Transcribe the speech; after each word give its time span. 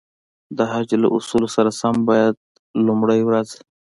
د 0.57 0.59
حج 0.71 0.89
له 1.01 1.07
اصولو 1.17 1.47
سره 1.55 1.69
سم 1.79 1.95
باید 2.09 2.35
لومړی 2.85 3.21
ورځ. 3.27 3.49